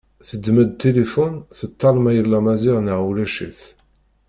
[0.27, 3.61] Teddem-d tilifun teṭṭal ma yella Maziɣ neɣ ulac-it.